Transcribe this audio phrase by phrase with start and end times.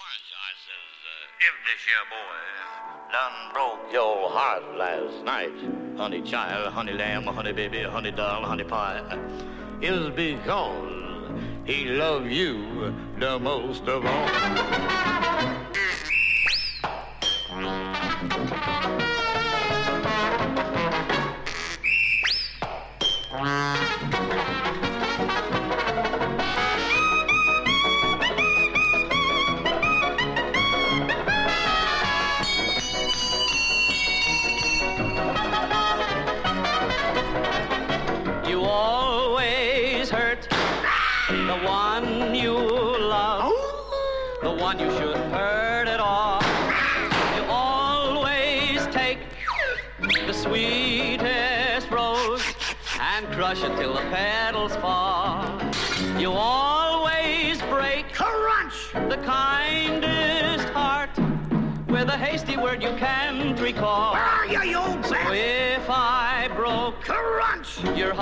[0.00, 2.42] I says, uh, if this here boy
[3.12, 8.64] done broke your heart last night, honey child, honey lamb, honey baby, honey doll, honey
[8.64, 9.02] pie,
[9.80, 15.23] is because he loved you the most of all.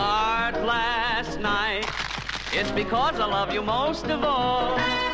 [0.03, 1.87] Last night.
[2.53, 5.12] It's because I love you most of all.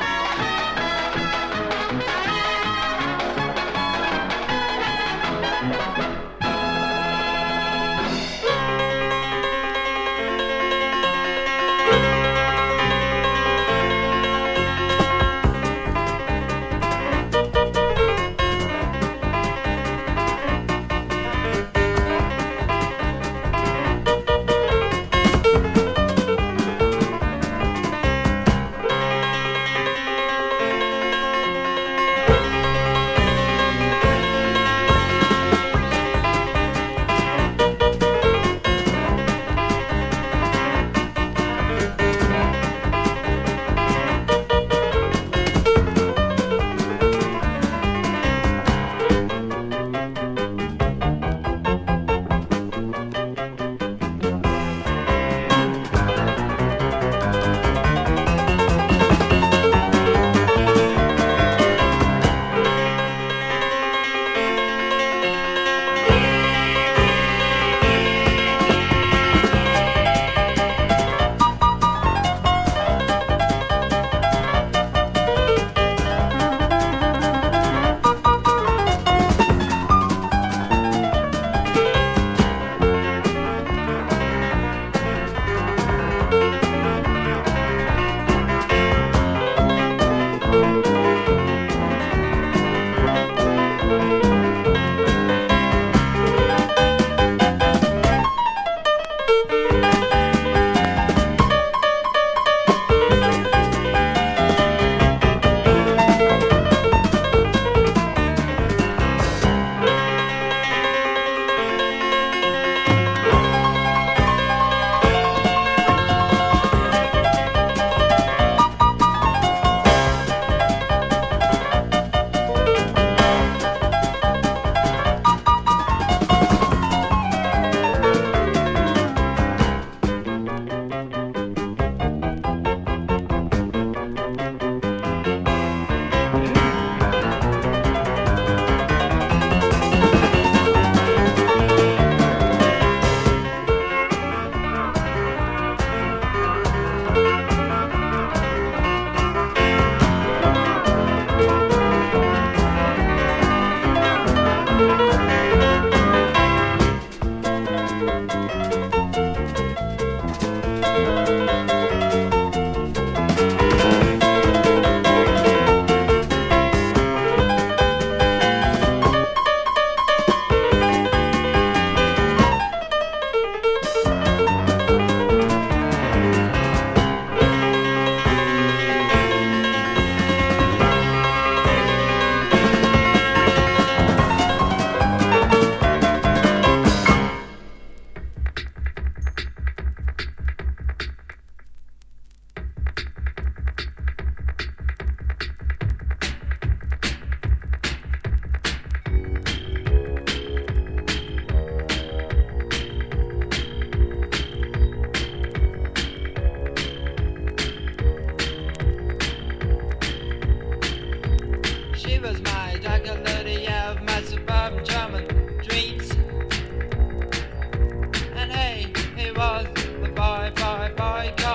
[219.38, 221.47] bye bye bye.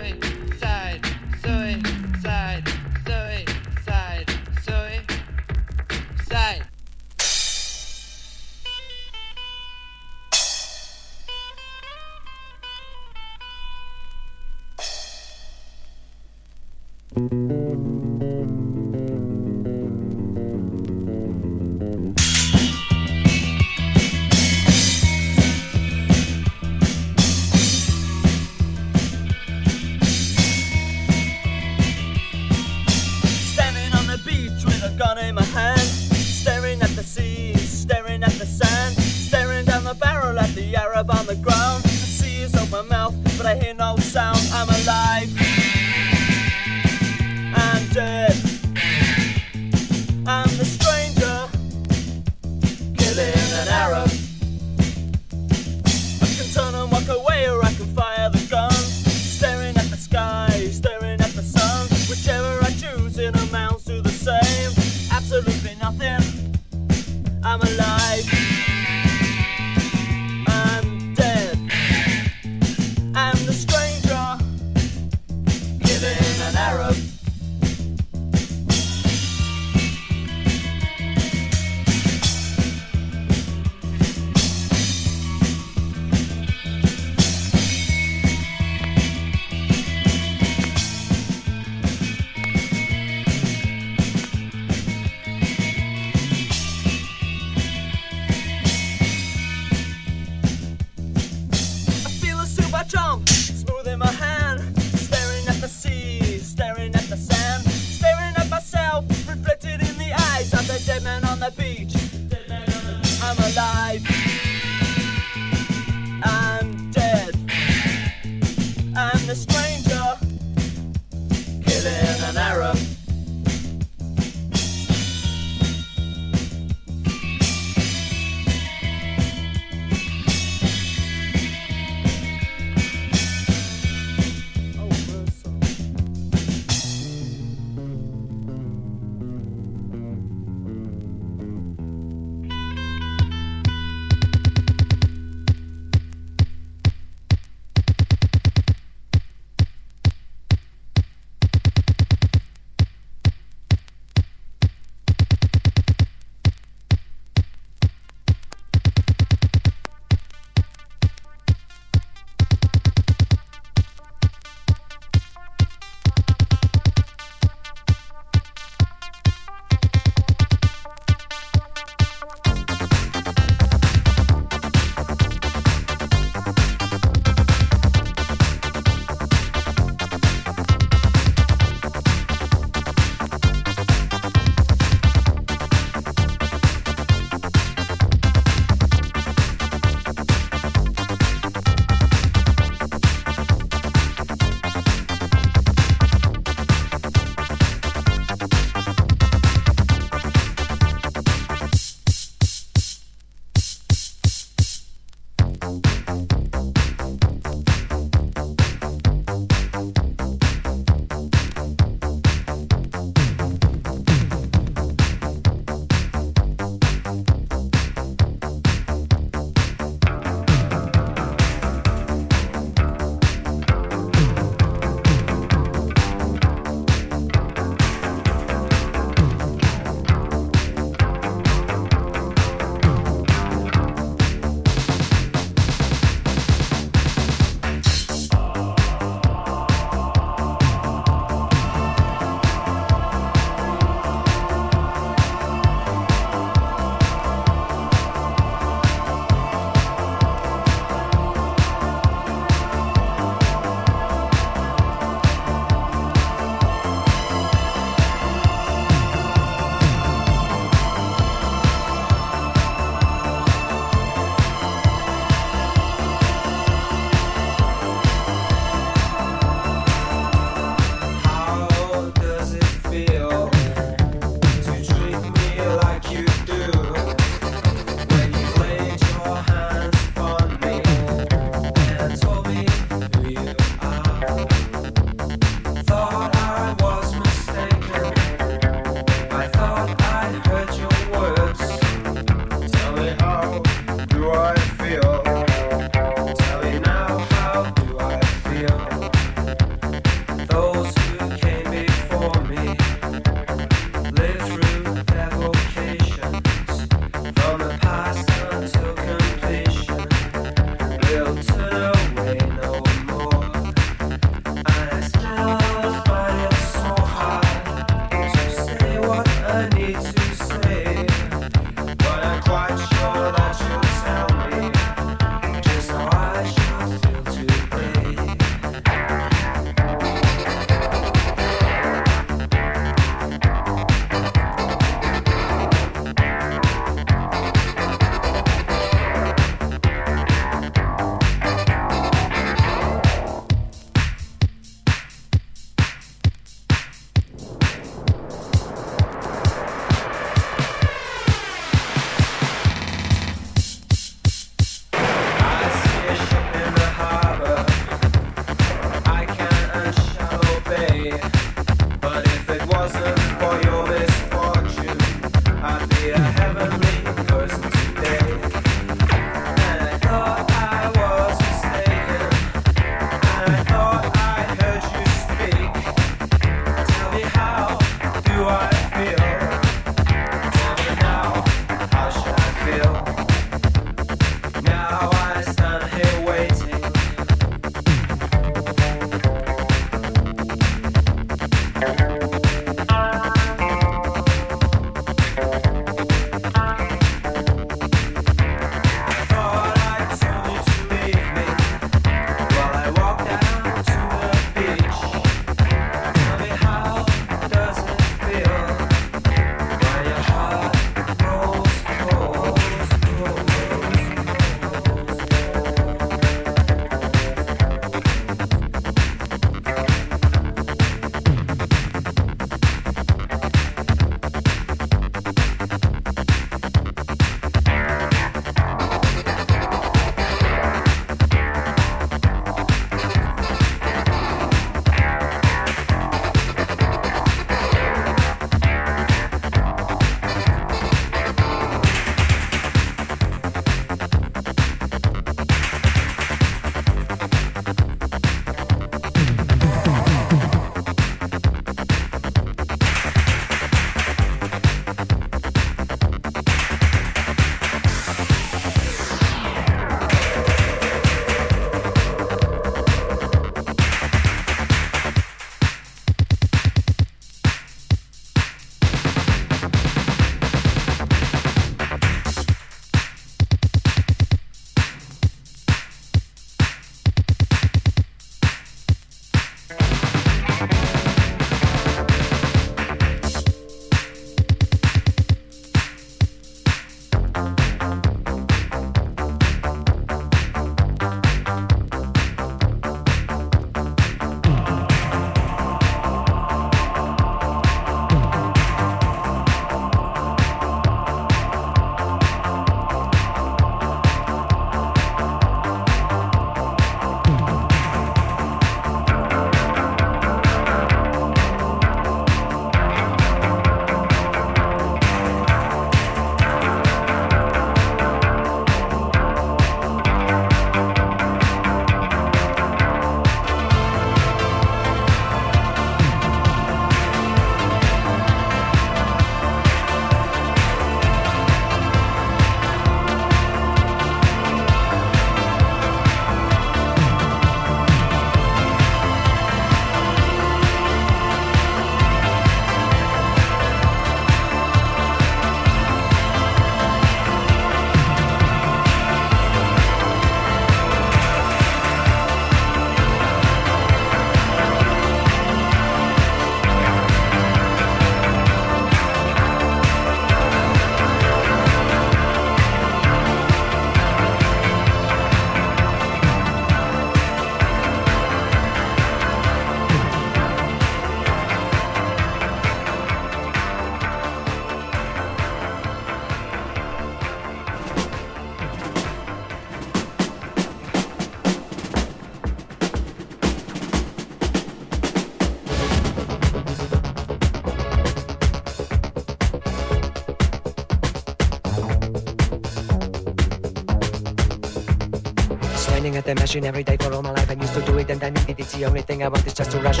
[596.34, 597.50] The machine every day for all my life.
[597.50, 598.66] I used to do it and I needed it.
[598.68, 600.00] The only thing I want is just to rush,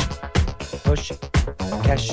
[0.84, 1.12] push,
[1.84, 2.08] cash.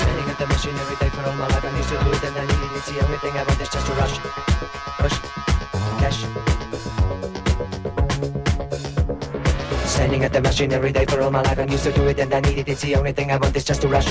[0.00, 1.64] Standing at the machine every day for all my life.
[1.64, 2.84] I used to do it and I it.
[2.86, 4.35] The only thing I want is just to rush,
[10.26, 11.58] at the machine every day for all my life.
[11.58, 12.68] I'm used to do it and I need it.
[12.68, 14.08] It's the only thing I want is just to rush,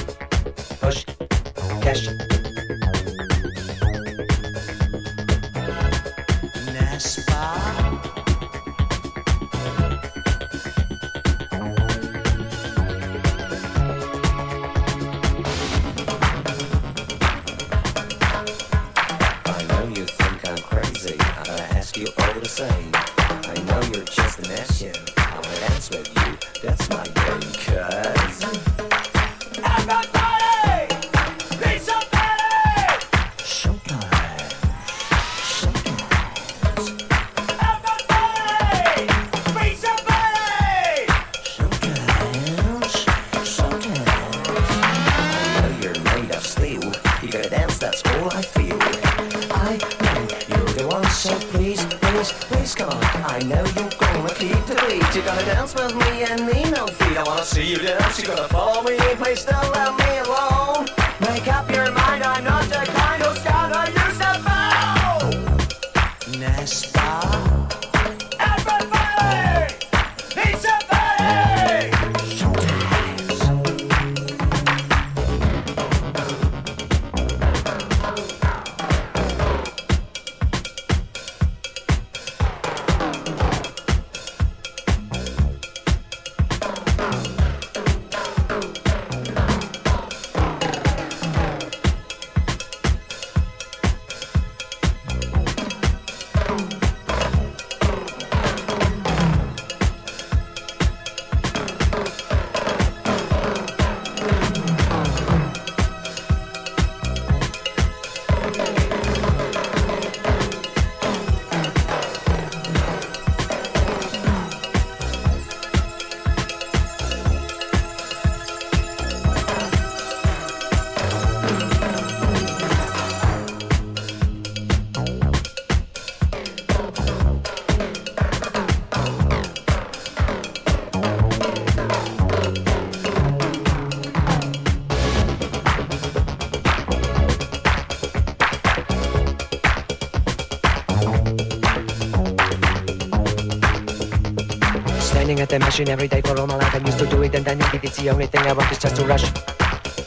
[145.46, 146.74] at the machine every day for all my life.
[146.74, 147.84] I used to do it and I need it.
[147.84, 149.32] It's the only thing I want is just to rush,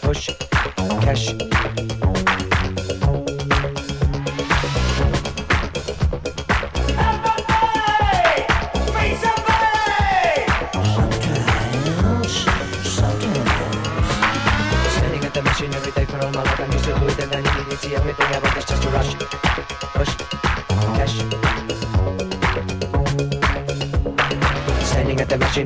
[0.03, 0.31] push,
[1.05, 1.48] cash.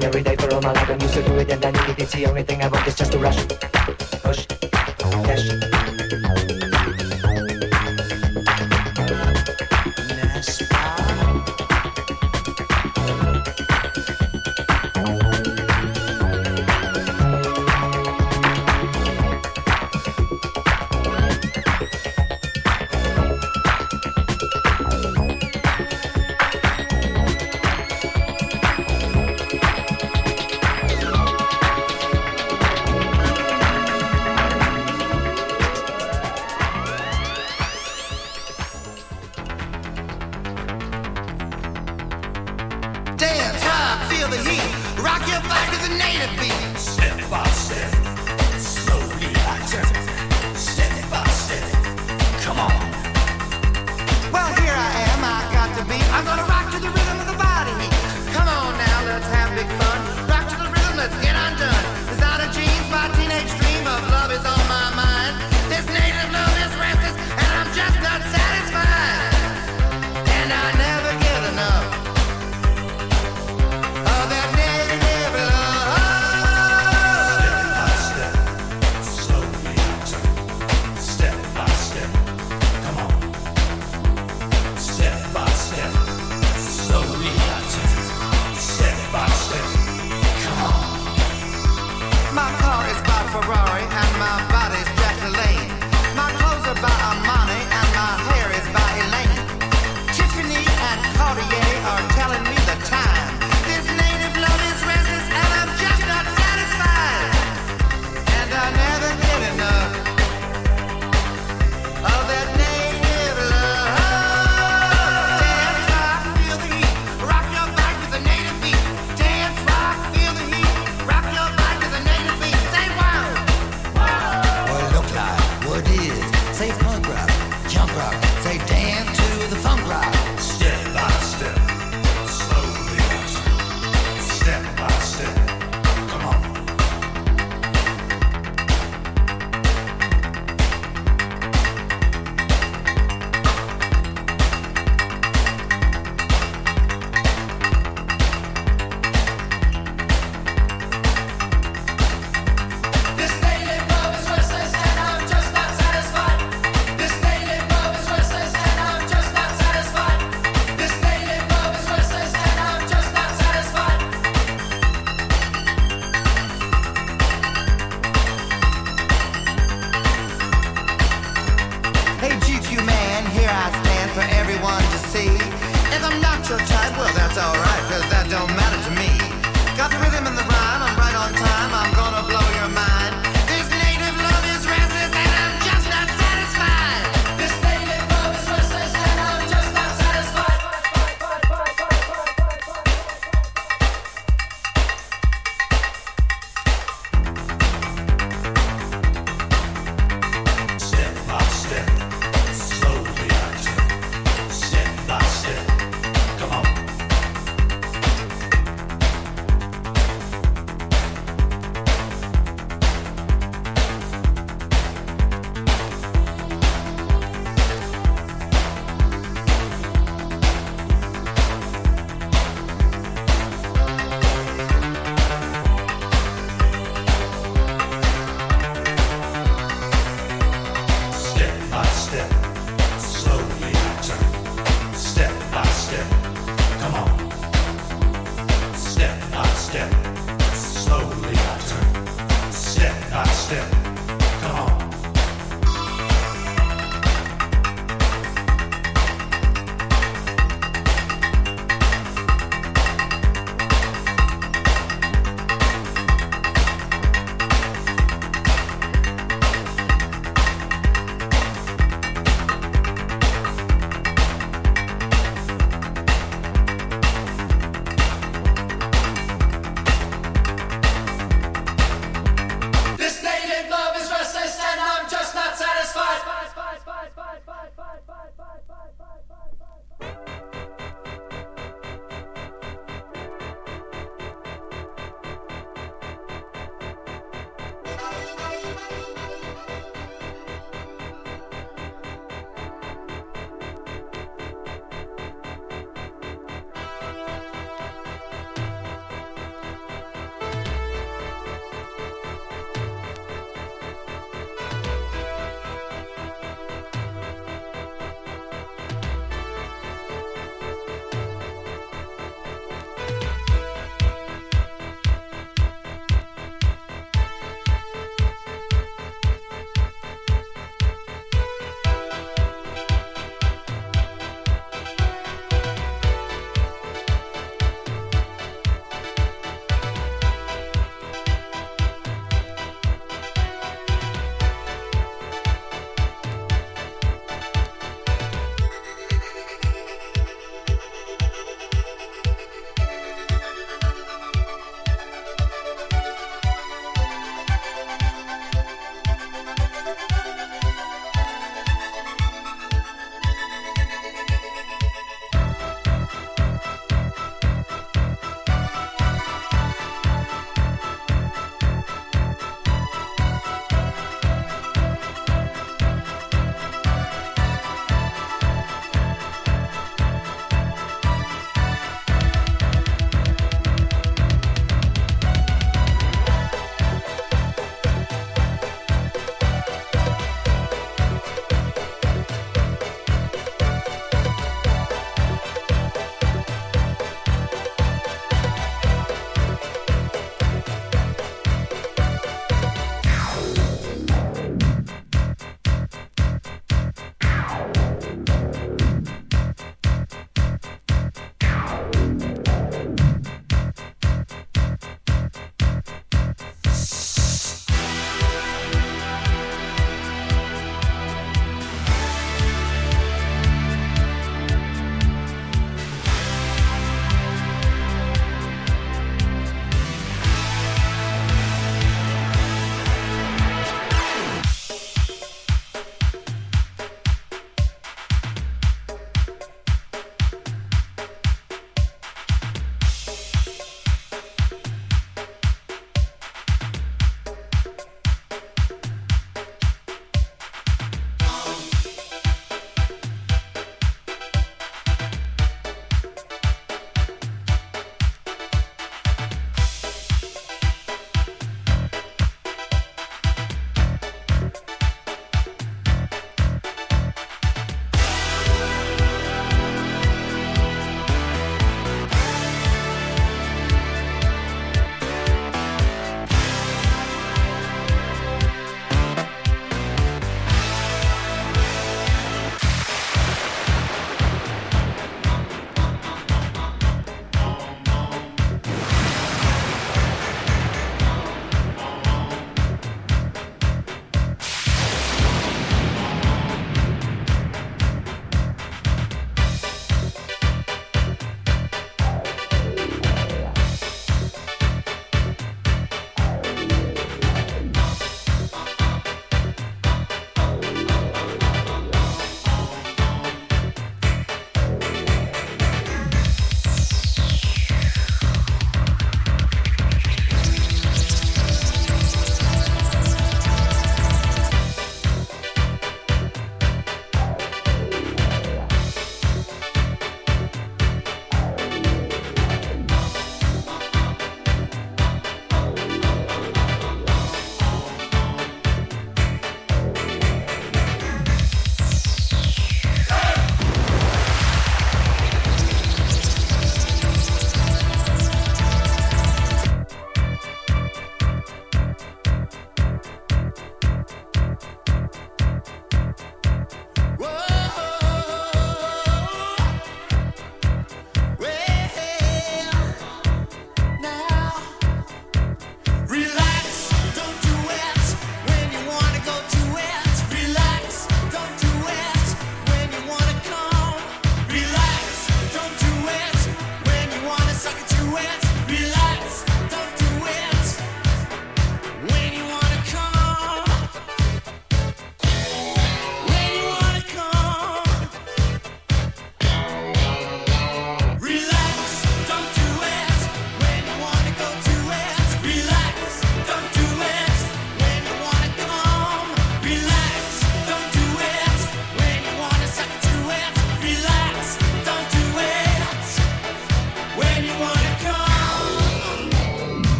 [0.00, 0.88] Every day for all my life.
[0.88, 1.98] I'm used to do it and I need it.
[1.98, 3.36] It's the only thing I want is just to rush,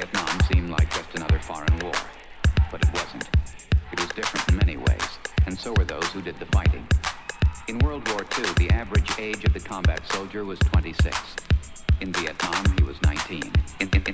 [0.00, 1.92] Vietnam seemed like just another foreign war,
[2.70, 3.28] but it wasn't.
[3.92, 6.86] It was different in many ways, and so were those who did the fighting.
[7.68, 11.36] In World War II, the average age of the combat soldier was 26.
[12.00, 13.52] In Vietnam, he was 19.
[13.80, 14.09] In, in,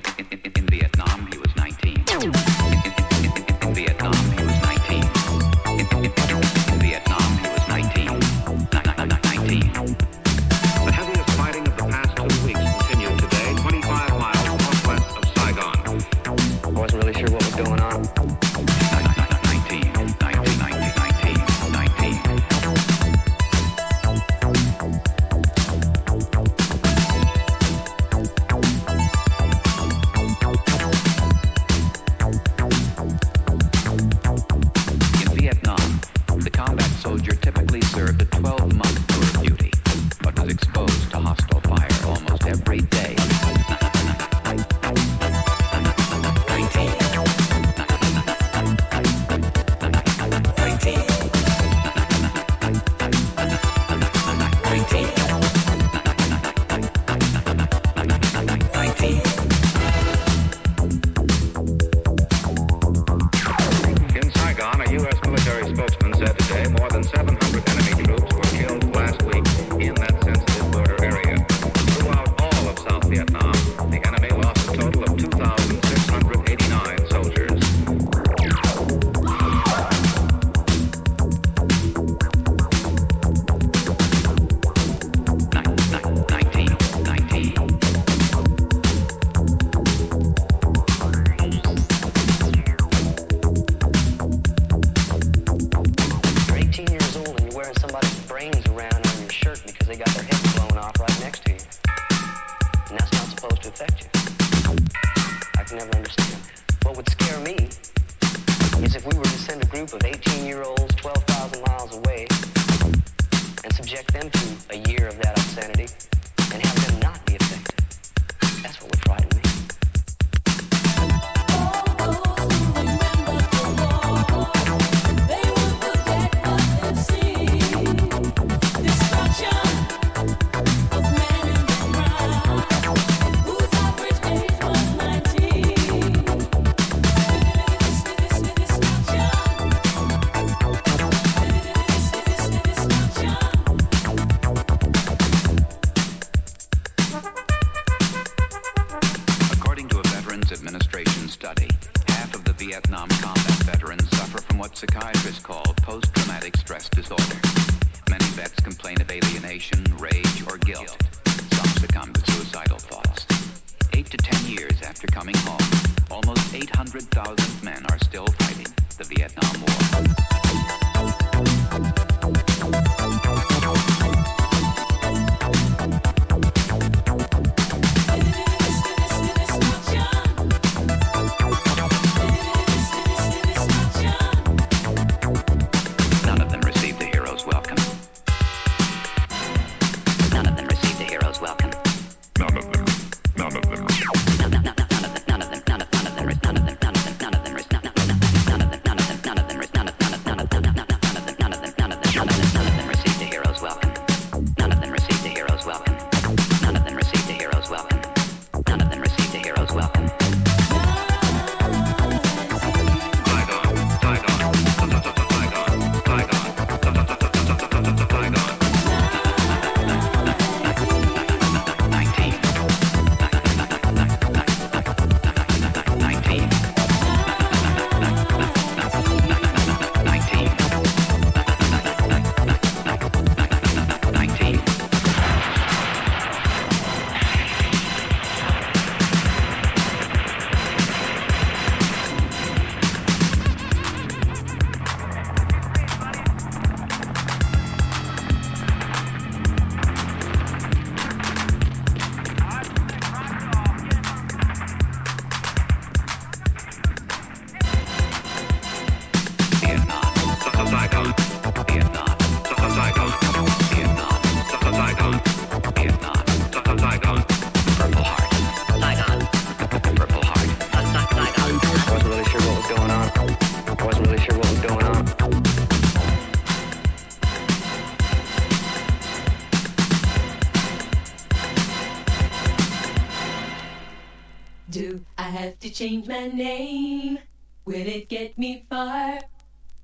[284.76, 287.18] Do I have to change my name?
[287.64, 289.20] Will it get me far?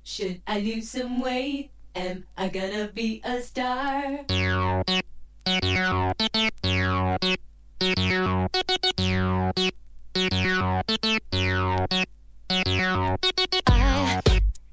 [0.03, 1.71] Should I lose some weight?
[1.95, 4.19] Am I gonna be a star?
[4.29, 5.01] I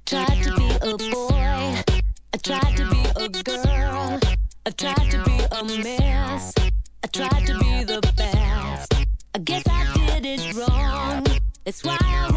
[0.05, 1.81] tried to be a boy.
[2.35, 4.21] I tried to be a girl.
[4.67, 6.10] I tried to be a mess.
[11.71, 12.30] That's why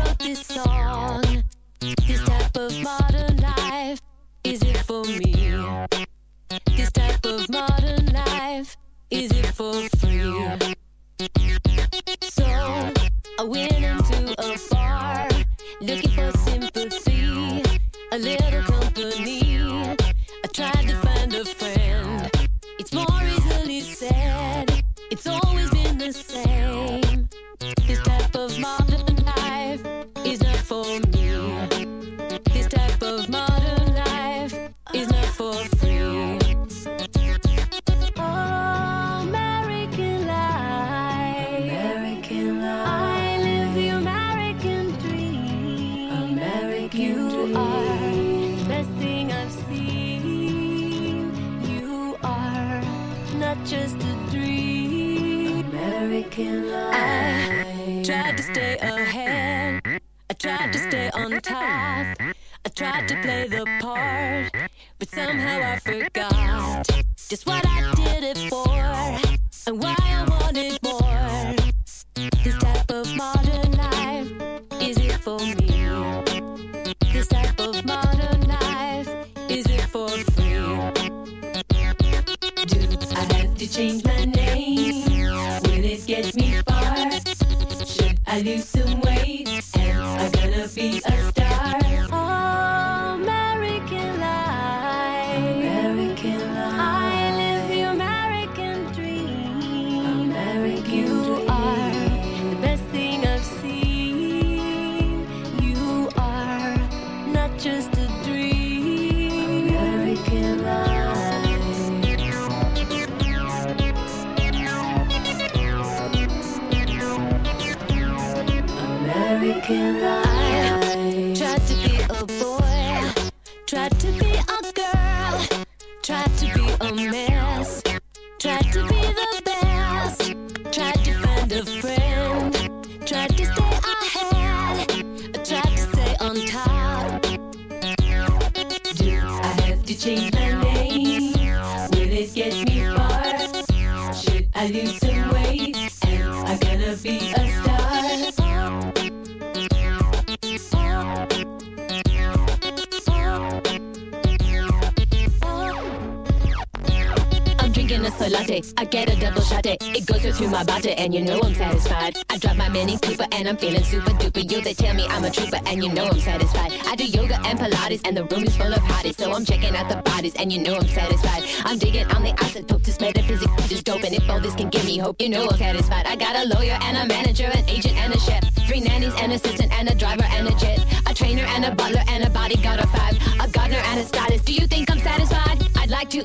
[163.43, 164.49] and I'm feeling super duper.
[164.49, 166.71] You they tell me I'm a trooper, and you know I'm satisfied.
[166.87, 169.75] I do yoga and Pilates, and the room is full of hotties, so I'm checking
[169.75, 171.43] out the bodies, and you know I'm satisfied.
[171.65, 174.85] I'm digging on the isotope, this metaphysics is dope, and if all this can give
[174.85, 176.05] me hope, you know I'm satisfied.
[176.05, 179.31] I got a lawyer and a manager, an agent and a chef, three nannies, an
[179.31, 182.79] assistant, and a driver and a jet, a trainer and a butler and a bodyguard
[182.79, 184.22] of five, a gardener and a stylist.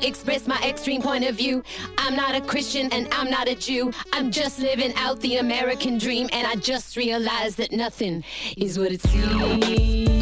[0.09, 1.63] Express my extreme point of view.
[1.99, 3.93] I'm not a Christian and I'm not a Jew.
[4.11, 8.23] I'm just living out the American dream, and I just realized that nothing
[8.57, 10.18] is what it seems.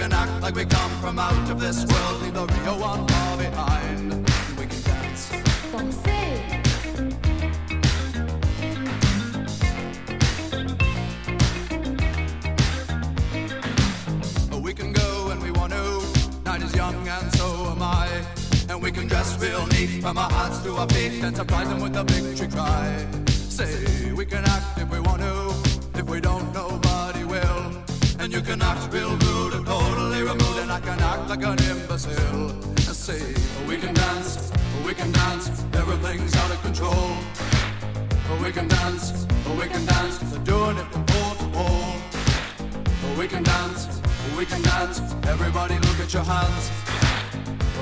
[0.00, 3.36] can act like we come from out of this world, leave the real one far
[3.36, 4.12] behind.
[4.12, 5.30] And we can dance.
[5.72, 6.18] Danser.
[14.62, 15.84] We can go and we want to.
[16.46, 18.08] Night is young and so am I.
[18.70, 21.80] And we can dress real neat from our hearts to our feet and surprise them
[21.82, 23.06] with a victory cry.
[23.26, 26.89] Say we can act if we want to, if we don't know.
[28.20, 31.58] And you can act real rude or totally removed, and I can act like an
[31.70, 32.50] imbecile.
[32.50, 33.34] And see,
[33.66, 34.52] we can dance,
[34.84, 37.16] we can dance, everything's out of control.
[38.44, 39.26] We can dance,
[39.58, 41.96] we can dance, they're doing it from pole to pole.
[43.18, 44.02] We can dance,
[44.36, 46.70] we can dance, everybody look at your hands.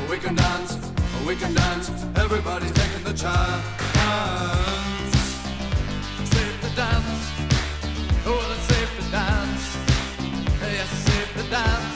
[0.08, 0.78] We can dance,
[1.26, 4.67] we can dance, everybody's taking the chance.
[11.58, 11.87] time.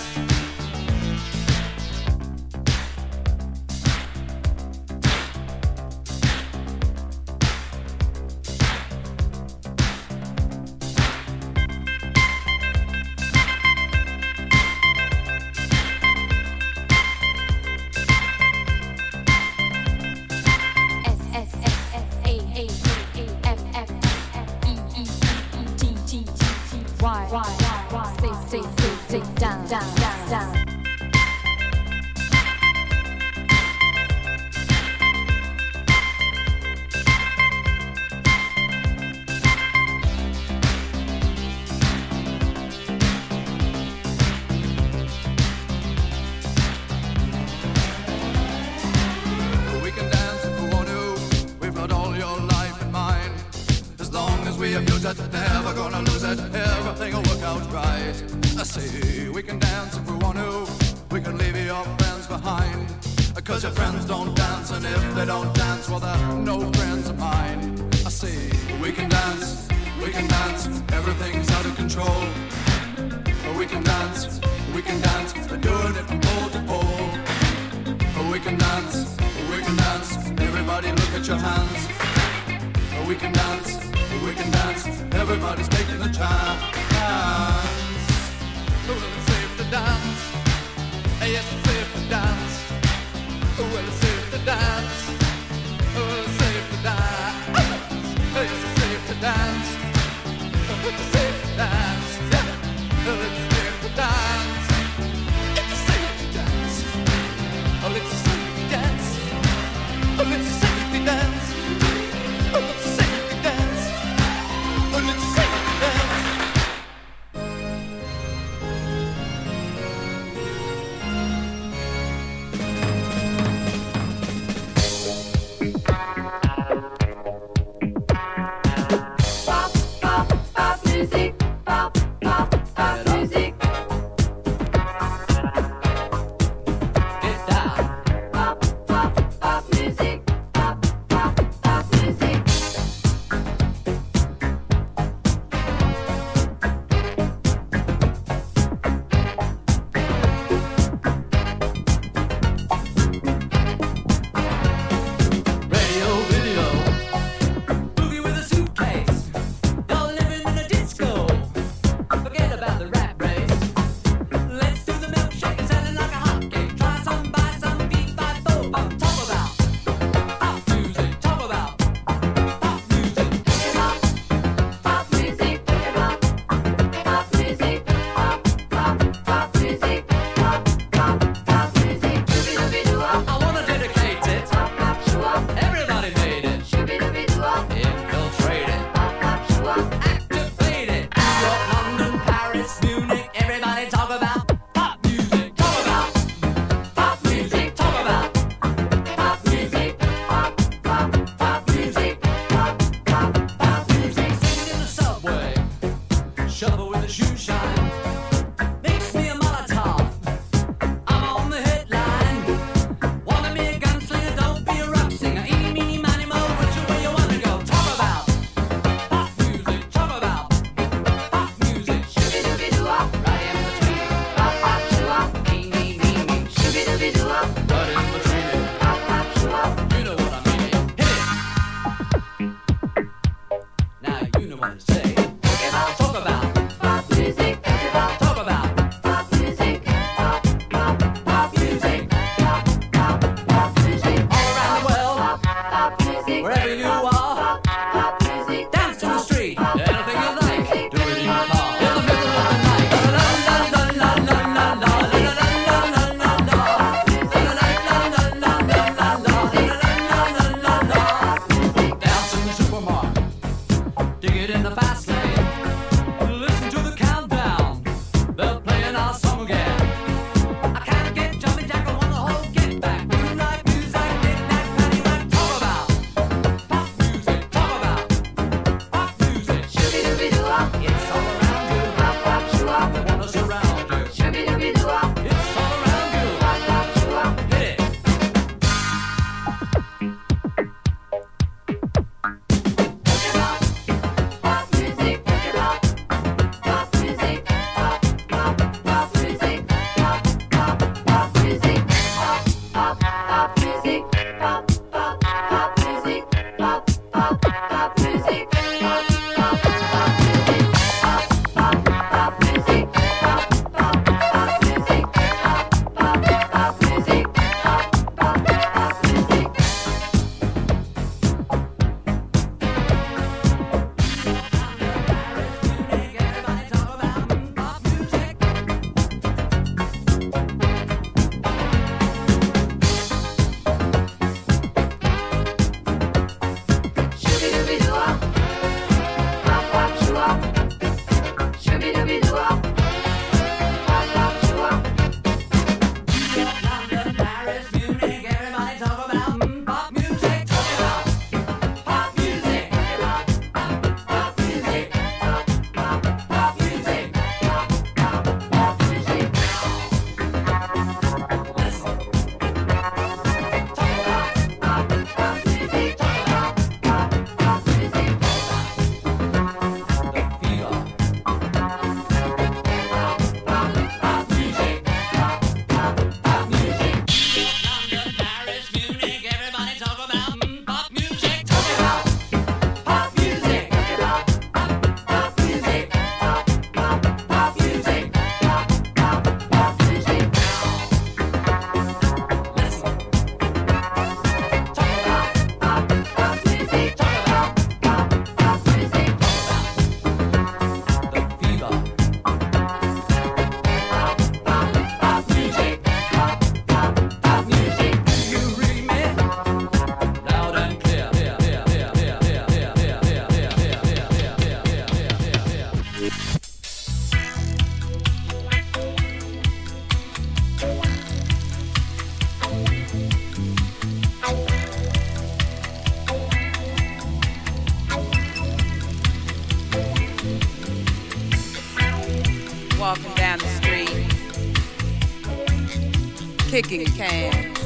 [436.62, 437.58] Kicking cans,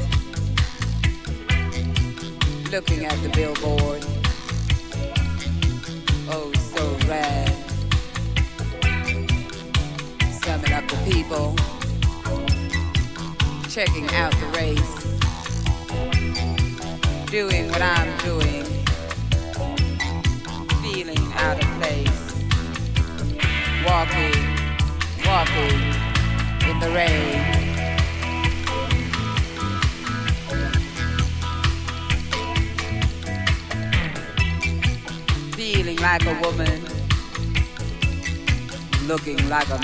[2.73, 3.86] looking at the billboard.
[39.49, 39.79] Like a